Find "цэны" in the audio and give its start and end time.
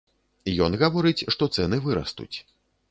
1.59-1.81